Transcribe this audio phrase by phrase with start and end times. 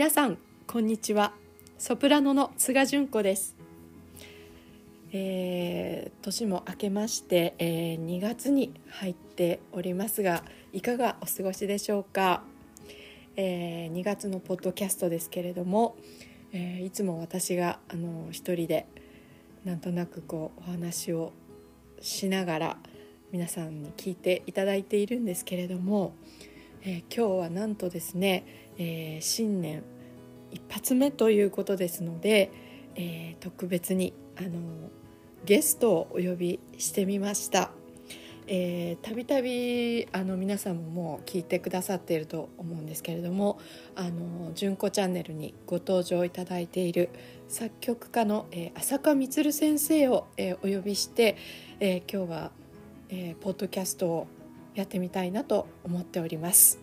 [0.00, 1.34] 皆さんこんにちは。
[1.76, 3.54] ソプラノの菅純子です、
[5.12, 10.42] えー年も明けまして、えー2月に入っておりますが
[10.72, 12.42] いかがお過ごしでしょうか、
[13.36, 15.98] えー2月のポッドキャストですけれども、
[16.54, 18.86] えーいつも私があの一人で
[19.66, 21.34] なんとなくこうお話を
[22.00, 22.76] しながら
[23.32, 26.14] 皆さんに聞いていただいているんですけれども、
[26.84, 29.82] えー今日はなんとですね、えー新年
[30.50, 32.50] 一発目ということですので、
[32.96, 34.50] えー特別にあの
[35.44, 37.70] ゲストをお呼びしてみました。
[39.02, 43.60] たびたび皆さんももう聞いてくださっていると思うんですけれども
[43.94, 47.10] 「あの純子チャンネル」にご登場いただいている
[47.46, 51.36] 作曲家の、えー浅香充先生を、えーお呼びして、
[51.78, 52.52] えー今日は、
[53.08, 54.26] えーポッドキャストを
[54.74, 56.80] やってみたいなと思っております。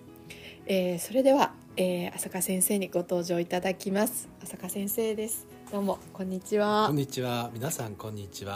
[0.68, 4.28] えーそれでは、えー浅香先生にご登場いただきます。
[4.44, 5.46] 浅香先生です。
[5.72, 6.96] どうもこんにちはこん。
[6.96, 8.54] にちは皆さんこんにちは、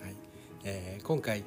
[0.00, 0.14] はい
[0.64, 1.42] えー今回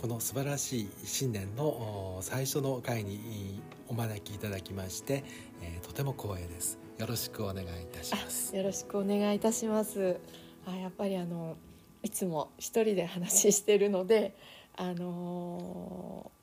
[0.00, 5.24] この素晴らしい新年のお最初の会にお招きいただきまして、
[5.60, 10.20] えーとても光栄ですよろしくお願いいたしますあよろしくお願いいたします。
[10.66, 11.56] あやっぱりあの
[12.02, 14.36] いつも一人で話してるので、
[14.76, 16.39] あのー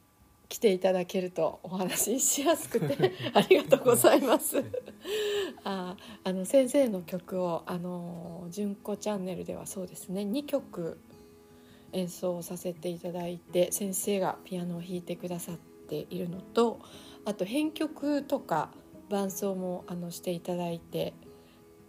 [0.49, 4.63] 来ていただけるとお話ししやすくて ありがとうございます。
[5.63, 10.99] ああの先生の曲をあのー純子チャンネルではそうですね2曲
[11.91, 16.79] 演奏させていただいて先生がピアノを弾いてくださっているのと
[17.25, 18.71] あと編曲とか
[19.09, 21.13] 伴奏もあのしていただいて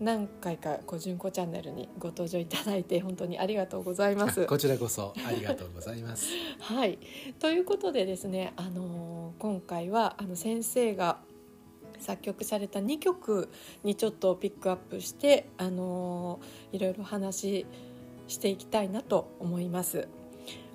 [0.00, 4.46] 何回かこう純子チャンネルにご登場いただいて本当にありがとうございます。
[4.46, 6.28] こちらこそありがとうございます
[6.60, 6.98] はい、
[7.40, 11.18] ということでですね、あのー今回はあの先生が
[12.00, 13.48] 作曲された2曲
[13.84, 17.66] にちょっとピックアップして、あのーいろいろ話
[18.28, 20.08] していきたいなと思います。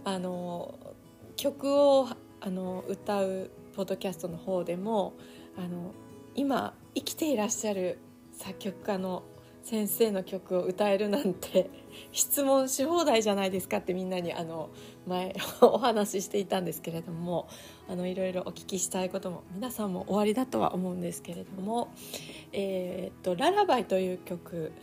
[0.04, 0.94] あのー
[1.36, 2.08] 曲を
[2.42, 5.14] あの歌うポッドキャストの方でも
[5.58, 5.94] あの
[6.36, 7.98] 今生きていらっしゃる
[8.44, 9.24] 作曲家の
[9.64, 11.70] 先生の曲を歌えるなんて
[12.12, 14.70] 質問し放題じゃないですかってみんなにあの
[15.08, 17.48] 前お話ししていたんですけれども
[17.88, 21.88] あのいろいろお聞きしたいことも皆さんも終わりだとは思うんですけれども
[22.52, 24.74] 「えーっとララバイ」という曲、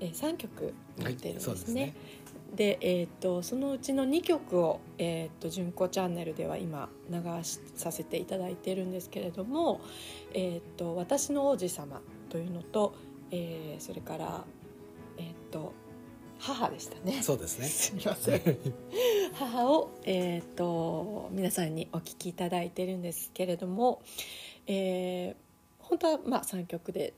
[0.00, 1.40] えー3曲持ってるんですね。
[1.40, 1.94] そうですね
[2.54, 9.80] で、えー、とそのうちの2曲を「えー、と純子チャンネル」では今流しさせていただいているんですけれども
[10.34, 12.94] 「えー、と私の王子様」というのと、
[13.30, 14.44] えーそれから、
[15.18, 15.72] えー、と
[16.38, 17.22] 母でしたね。
[17.22, 17.66] そうですね。
[17.68, 18.42] すみません。
[19.34, 24.02] 母を、えー、と皆さんにお聞きいただいているんですけれども、
[24.66, 25.36] えー
[25.78, 27.14] 本当はまあ3曲で、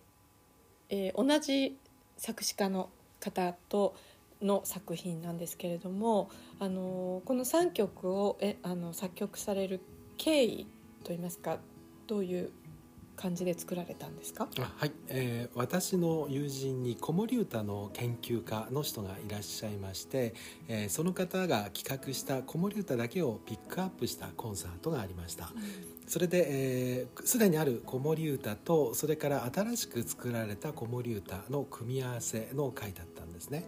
[0.91, 1.77] えー同じ
[2.17, 2.91] 作詞家の
[3.21, 3.95] 方と
[4.43, 9.81] の作品なんですけれども、あのーこの3曲をえあの作曲される
[10.17, 10.67] 経緯
[11.05, 11.59] といいますか
[12.07, 12.51] どういう
[13.19, 14.49] 感じで作られたんですか？
[14.59, 20.35] あはい、えー私の友人に子守歌の研究家の人がいらっしゃいまして、
[20.69, 25.51] えーその方が企画した子守歌だけをピックアップしたコンサートがありました。
[26.07, 33.65] それでえーすで、にある子守歌とそれから新しく作られた子守歌の組み合わせの回だったんですね。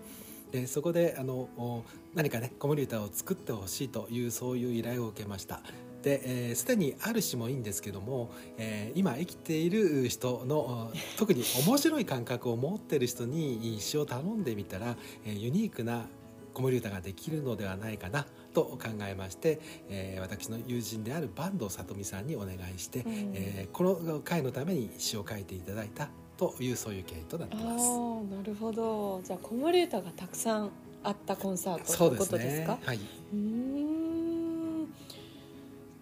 [0.52, 1.84] でそこであのお
[2.14, 5.60] 何かね子守歌を作ってほしいというそういう依頼を受けました
[6.02, 16.06] で、えーすでにある詩もいいんですけども、えー今生きている人のお特に面白い感覚を持っている人に詩を頼んでみたら、えーユニークな
[16.52, 18.78] 子守歌ができるのではないかなと考
[19.08, 27.86] えまして、えー私の友人である坂東里美さんにお願いして、うんえーこの回のために詩を書いていただいたというそういう経緯となってます。
[27.86, 30.70] ーなるほどじゃあ子守歌がたくさん
[31.02, 32.78] あったコンサートとそいううこですねとですか。
[32.82, 32.96] はい。
[32.96, 33.79] うーん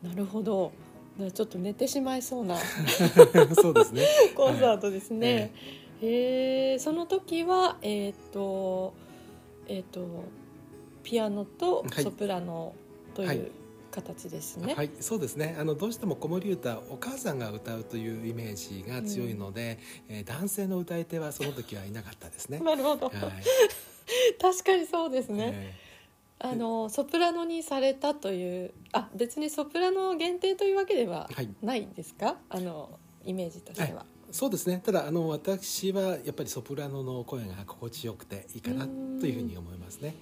[0.03, 0.73] なるほど
[1.19, 2.57] なちょっと寝てしまいそうな
[3.61, 4.07] そうですね。
[4.37, 5.53] コンサートですね。
[6.01, 8.95] へえその時はえっ、と
[9.67, 10.07] えっ、と
[11.03, 12.73] ピアノとはいソプラノ
[13.15, 13.51] とはいいう
[13.91, 14.75] 形ですね。
[14.75, 15.57] はい、そうですね。
[15.59, 19.79] あのどうしても子守歌、お母さんが歌うというイメージが強いので、
[20.09, 22.61] えー男性の歌い手はその時はいなかったですね。
[22.65, 23.15] なるほど、はい。
[24.41, 25.51] 確かにそうですね。
[25.53, 25.88] え
[26.41, 31.49] あのソプラノにされたというあ別にソプラノ限定というわけではーはい。
[31.63, 32.37] ないですか？
[32.49, 34.05] あのイメージとしては。
[34.05, 40.15] えそうですねただあの私はやっぱりソプラノの声が心地よくていいかなというふうに思いますね。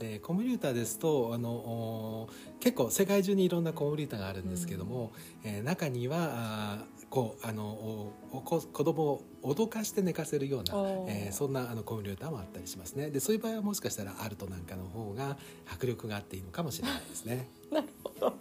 [0.00, 2.28] で子守歌ですとあの
[2.58, 5.12] 結構世界中にいろんな子守歌があるんですけども、
[5.44, 10.74] うん、えー、中にはあこうあの子供を脅かして寝かせるような、
[11.06, 15.36] えー、そんなあの子守歌もあったりしますねでそういう場合はもしかしたらアルトなんかの方が
[15.70, 17.48] 迫力があっていいのかもしれないですね。
[17.70, 18.34] なるほど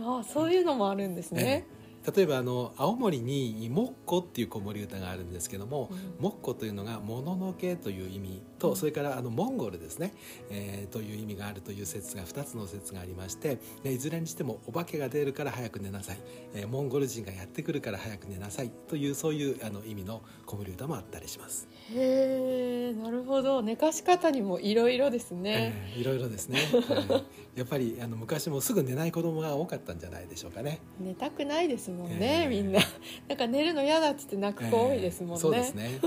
[0.00, 1.66] あそういうのもあるんですね。
[1.70, 1.77] えー
[2.14, 10.14] 例えばあの青森に「もっこ」っていう子守歌があるんですけども「もっこ」というのが「もののけ」という意味と、それからあのモンゴルですね、
[10.50, 16.18] えー、という意味があるという説が2つの説がありましていずれにしてもお化けが出るから早く寝なさい、
[16.54, 18.70] えー、モンゴル人がやってくるから早く寝なさい。
[18.88, 21.68] というそういうあの意味の子守歌もあったりします。
[21.94, 23.62] へえなるほど。
[23.62, 25.92] 寝かし方にもいろいろですね。
[25.96, 26.58] いろいろですね、
[27.08, 27.18] は
[27.54, 30.80] い、やっぱりあの昔もすぐ寝ない子供が多かったんじゃないでしょうかね。
[31.00, 32.80] 寝たくないですもんね、えー、みんな。
[33.28, 36.00] なんか寝るの嫌だっつって泣く子多いですもんね、えー、そうですね。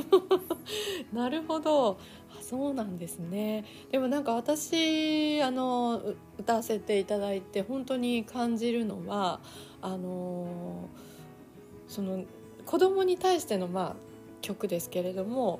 [1.14, 1.98] なるほど。
[2.38, 3.66] あそうなんですね。
[3.92, 6.02] でもなんか私あの
[6.38, 9.42] 歌わせていただいて本当に感じるのは
[9.82, 10.88] あの
[11.88, 12.24] その
[12.66, 13.96] 子供に対してのまあ
[14.42, 15.60] 曲ですけれども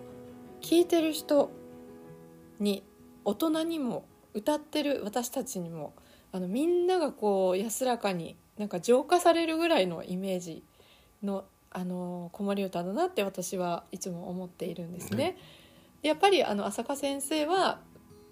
[0.62, 1.50] 聴いてる人
[2.60, 2.84] に
[3.26, 5.94] 大人にも歌ってる私たちにも
[6.32, 10.64] あのみんながこう安らかになんか浄化されるぐらいのイメージ
[11.24, 15.36] のあの子守歌だなって私はいつも思っているんですね。
[16.04, 17.80] やっぱりあの浅香先生は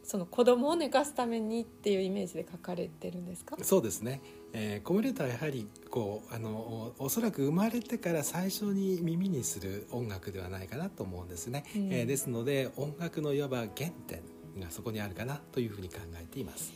[0.03, 3.57] その子供を寝かすためにっていうイメージで書かれてるんですか？
[3.63, 4.21] そうですね、
[4.53, 13.69] えー、子守歌はやはりこうあのおそらく生まれてから最初に耳にする音楽ではないかなと思うんですね、うん、えー、ですので音楽のいわば原
[14.07, 14.21] 点
[14.59, 16.71] がそこにあるかなというふうに考えています。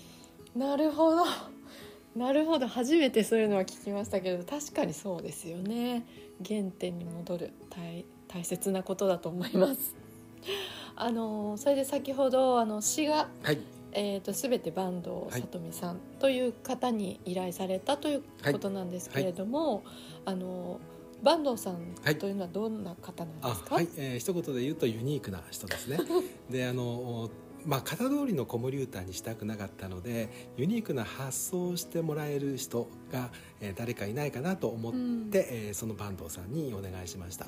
[0.56, 1.24] なるほど
[2.16, 6.06] なるほど初めてそういうのは聞きましたけど確かにそうですよね。
[6.48, 9.96] 原点に戻る大大切なことだと思います。
[10.96, 13.58] あのそれで先ほどあの詩が、はい、
[13.94, 19.84] えーと、全て坂東さとみさんという方に依頼されたということなんですけれども、はい、
[20.26, 20.80] あの
[21.24, 25.98] 坂東さんというのはどんな方なんですか、はい、えー、一言で言うとユニークな人ですね。
[26.50, 27.30] であの
[27.66, 33.30] まあ、型通りの子守歌にしたくなかったのでユニークな発想をしてもらえる人が、
[33.62, 37.46] えー、誰かいないかなと思って、うん、えー、その坂東さんにお願いしました。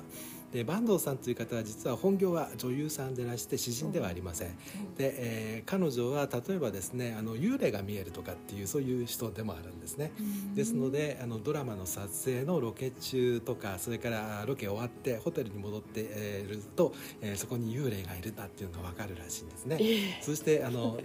[0.52, 20.98] で坂東さんという方は実は本業は女優さんでらして詩人ではありません、うん、で、えー、彼女は例えばですねあの幽霊が見えるとかっていうそういう人でもあるんですね、うん、ですのであのドラマの撮影のロケ中とかそれからロケ終わってホテルに戻っていると、えー、そこに幽霊がいるなっていうのが分かるらしいんですね、えー、そしてあの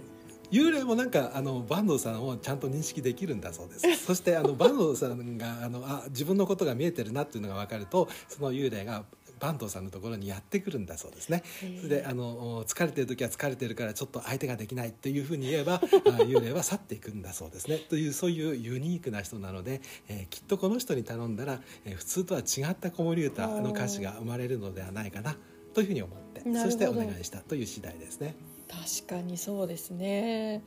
[0.52, 9.04] 幽霊もなんかあの坂東さんをちゃんと認識できるんだそうです そしてあの坂東さんがあのあ自分のことが見えてるなっていうのが分かるとその幽霊が
[9.40, 11.42] 坂東さんのところにやってくるんだそうですね。
[11.78, 17.78] それであの疲れてる時は疲れてるからちょっと相手ができないっていうふうに言えば幽霊は去っていくんだそうですね。
[17.78, 25.36] というそういうユニークな人なので、えー、きっとこの人に頼んだら、えー、普通とは違った子守歌の歌詞が生まれるのではないかな
[25.74, 28.51] というふうに思ってそしてお願いしたという次第ですね。
[28.72, 30.62] 確かにそうですね。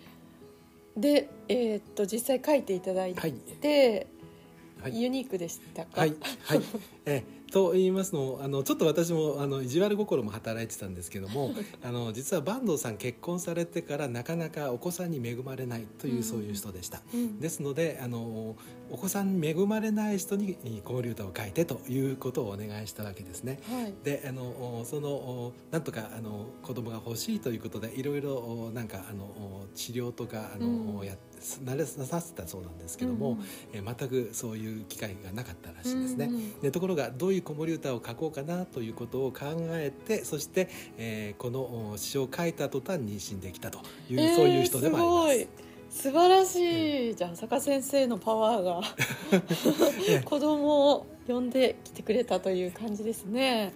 [0.96, 4.08] で、えー、っと実際書いていただいて、
[4.82, 6.02] はい、ユニークでしたか？
[6.02, 6.62] はい、はい。
[7.06, 18.58] えーと言いますのあのちょっと私もあの意地悪心も働いてたんですけども あの実は坂東さん結婚されてからなかなかお子さんに恵まれないという、そういう人でした、うん、ですのであの
[18.92, 30.68] お子さんに恵まれない人に子守歌を書いてということをお願いしたわけですね、はい、であのそのなんとかあの子供が欲しいということでいろいろなんかあの治療とかあの、
[31.00, 31.16] うん、や
[31.64, 33.40] 慣れさせたそうなんですけども、うん、
[33.74, 45.66] え全くそういう機会がなかったらしいですね、うんでところがどういう子守歌を書こうかなということを考えてそして、えー、この詩を書いた途端妊娠できたという、えー、そういう人でもあります。
[45.90, 48.82] 素晴らしい、うん、じゃあ坂先生のパワーが
[50.26, 53.74] 子供を呼んできてくれたという感じですね。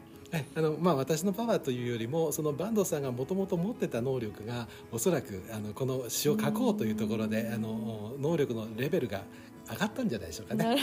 [0.56, 9.24] あのまあ、私のパワーというよりもその坂東さんがもともと持ってた能力がおそらくあのこの詩を書こうというところであの能力のレベルが
[9.72, 10.78] 上がったんじゃないでしょうかね。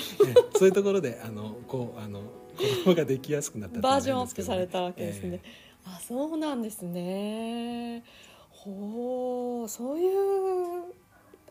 [0.57, 2.23] そういうところであのこうあの
[2.57, 5.41] 子供ができやすくなったバージョンアップされたわけですね。
[5.45, 8.03] えー、あそうなんですね。
[8.51, 10.93] ほうそういう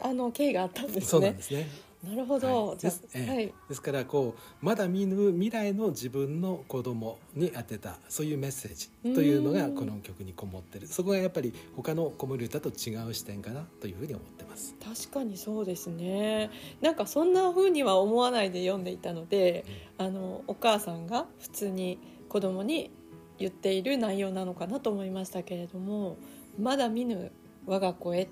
[0.02, 1.06] あの経緯があったんですね。
[1.06, 1.68] そうなんですね。
[2.06, 2.78] なるほど、はい。
[2.78, 3.54] ですはい。
[3.70, 10.88] ですからこうまだ見ぬ未来の自分の子供に当てたそういうメッセージというのがうんこの曲にこもってる。
[10.88, 14.76] そこがやっぱり他の子守歌と違う視点かなというふうに思ってます。
[14.84, 16.50] 確かにそうですね。
[16.82, 19.66] なんかそんな風には思わないで読んでいたので
[19.98, 22.92] あのお母さんが普通に子供に
[23.38, 26.18] 言っている内容なのかなと思いましたけれども
[26.60, 27.32] まだ見ぬ
[27.66, 28.30] 我が子へ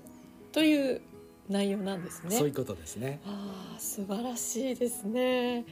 [0.52, 1.02] という
[1.48, 3.20] 内容なんですねそういうことですね。
[3.26, 5.64] ああ素晴らしいですね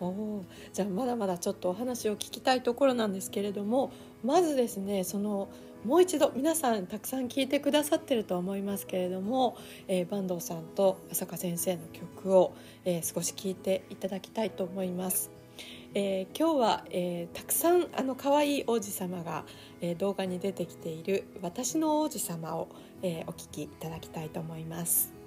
[0.00, 5.48] おーじゃあまだまだちょっとお話を聞きたいところなんですけれどもまずですねその
[5.84, 15.37] もう一度皆さんたくさん聴いてくださってると思いますけれども、えー坂東さんと浅香先生の曲を、えー少し聴いていただきたいと思います。
[15.94, 19.44] えー今日は、えーたくさんあの可愛い王子様が、
[19.80, 22.68] えー動画に出てきている「私の王子様を」
[23.02, 25.17] えーお聞きいただきたいと思います。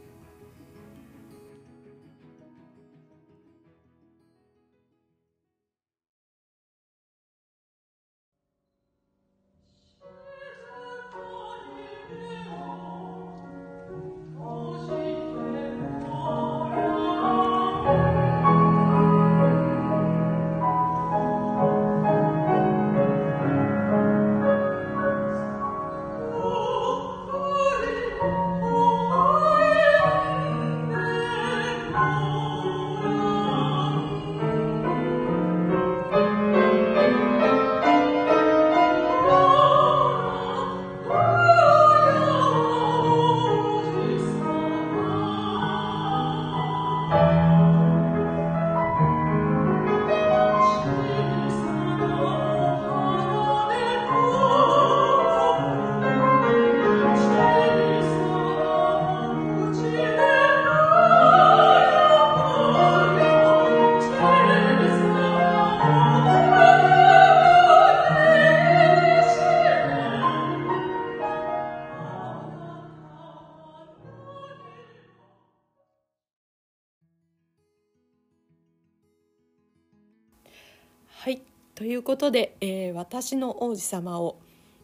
[81.23, 81.43] はい。
[81.75, 84.39] ということで、えー私の王子様を」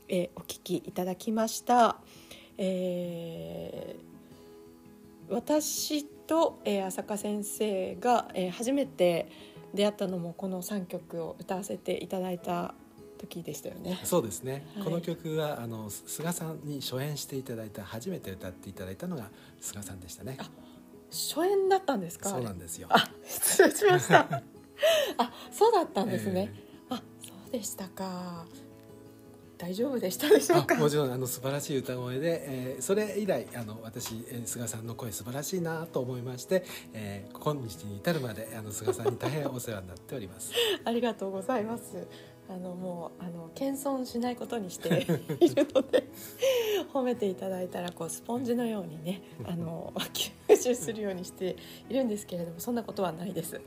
[0.07, 1.97] えーお聞きいただきました。
[2.57, 9.27] えー私と、えー浅香先生が、えー初めて
[9.73, 12.75] 出会ったのもこの3曲を歌わせていただいた
[13.17, 13.99] 時でしたよね。
[14.03, 14.83] そうですね、はい。
[14.83, 20.37] この曲はあの菅さんに初演していただいた初めて歌っていただいたのが菅さんでしたね。
[20.39, 20.49] あ
[21.09, 22.29] 初演だったんですか？
[22.29, 22.87] そうなんですよ。
[22.91, 24.43] あ失礼しました
[25.17, 26.53] あそうだったんですね、
[26.89, 28.45] あそうでしたか
[29.57, 30.75] 大丈夫でしたでしょうか？
[30.75, 40.51] あもちろんあの素晴らしい歌声で、えーそれ以来あの私、えー菅さんの声素晴らしいなと思いまして、えー今日に至るまであの菅さんに大変お世話になっております。
[40.85, 42.07] ありがとうございます。
[42.49, 45.05] あのもうあの謙遜しないことにして
[45.39, 46.07] いるので
[46.93, 50.31] 褒めていただいたらこうスポンジのようにねあの吸
[50.63, 51.55] 収するようにして
[51.89, 53.59] いるんですけれどもそんなことはないです。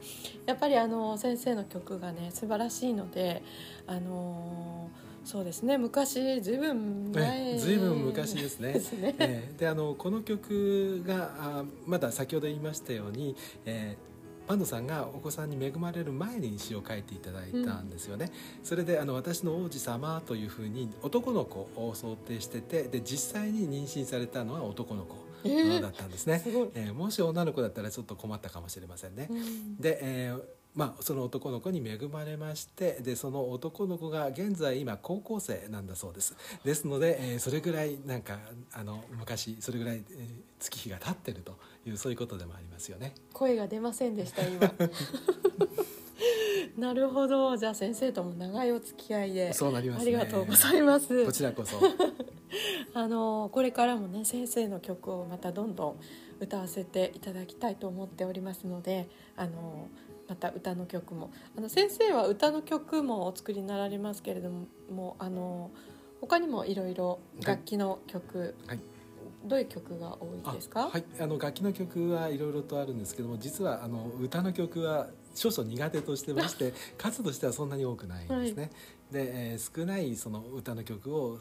[0.46, 3.42] やっぱりあの先生の曲がね素晴らしいので
[3.86, 4.88] あの
[5.24, 8.72] そうですね昔ずいぶん前ねずいぶん昔ですね。
[8.72, 9.14] ですね。
[9.18, 14.09] えーであのこの曲があまだ先ほど言いましたように、えー
[14.50, 18.32] パンドさんがお子さんに恵まれる前に詩を書いていただいたんですよね、
[18.64, 25.14] それであの私の王子様というふうに男の子を想定しててで実際に妊娠されたのは男の子
[25.44, 26.68] えーだったんですね、すごい。
[26.74, 29.76] えーもし女の子だったらちょっと困ったかもしれませんね、うん。
[29.76, 36.36] で、えーまあ、その男の子に恵まれましてでその男の子が現在今高校生なんだそうです。
[36.64, 38.38] ですので、えーそれぐらいなんか
[38.72, 40.28] あの昔それぐらい、えー
[40.60, 43.14] 月日が経ってるというそういうことでもありますよね。
[43.32, 44.70] 声が出ませんでした今。
[46.76, 47.56] なるほど。
[47.56, 49.52] じゃあ先生とも長いお付き合いで。
[49.52, 50.16] そうなりますね。
[50.16, 51.24] ありがとうございます。
[51.24, 51.78] こちらこそ。
[52.94, 56.00] あのこれからもね先生の曲をまたどんどん
[56.40, 59.88] 歌わせていただきたいと思っておりますのであの
[60.30, 61.32] また歌の曲も。
[61.58, 64.48] あの先生は歌の曲もお作りになられますけれど
[64.88, 65.72] もあの
[66.20, 68.80] 他にもいろいろ楽器の曲、はい。
[69.44, 71.04] どういう曲が多いですか、あはい。
[71.18, 78.70] あの楽器の曲はいろいろとあるんですけども実はあの歌の曲は少々苦手としてまして 数としてはそんなに多くないんですね、
[79.10, 81.38] で、えー少ないその歌の曲を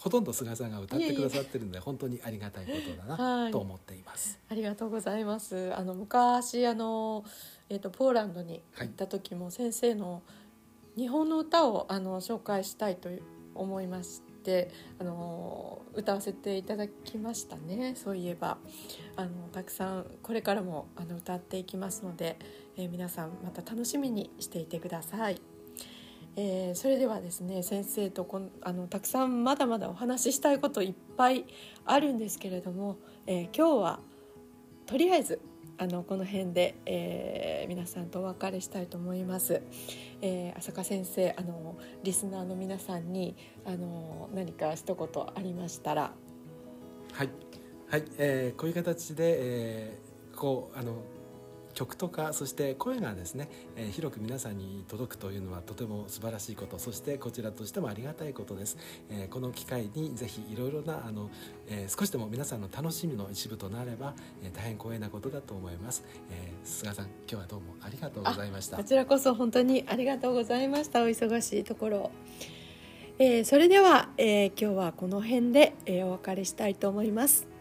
[0.00, 3.52] ほとんど菅さんが歌ってくださってるので本当にありがたいことだはない。
[3.52, 5.74] と思っています、ありがとうございます。
[5.74, 7.24] あの昔あの
[7.68, 10.22] えっ、とポーランドに行った時も先生の
[10.96, 13.10] 日本の歌をあの紹介したいと
[13.54, 17.94] 思いましってあの歌わせていただきましたね。
[17.94, 18.56] そういえば。
[19.16, 22.38] あのたくさんこれからもあの歌っていきますので、
[22.76, 25.49] えー、皆さんまた楽しみにしていてください。
[26.36, 31.44] えー、それではですね先生とこあのたくさんまだまだお話ししたいこといっぱい
[31.84, 34.00] あるんですけれども、えー、今日は
[34.86, 35.40] とりあえず
[35.78, 39.62] あのこの辺で、えー、皆さんとお別れしたいと思います。
[40.20, 43.34] えー、浅香先生あのリスナーの皆さんに
[43.64, 46.12] あの何か一言ありましたら。
[47.14, 47.30] はい。
[47.88, 51.02] はい、えー、こういう形で、えー、こうあの
[51.74, 58.76] 曲とかそして声がですね、えー、広く皆さんに届くというのはとても素晴らしいことそしてこちらとしてもありがたいことです、
[59.10, 61.30] えー、この機会にぜひいろいろなあの、
[61.68, 68.76] えー、少しでも皆さんの楽しみの一部となれば、え大変光栄なことだと思います、え菅さん今日はどうもありがとうございました。
[68.76, 71.02] こちらこそ本当にありがとうございました。
[71.02, 72.10] お忙しいところ。
[73.18, 77.59] えー、それでは、えー、今日はこの辺で、えー、お別れしたいと思います。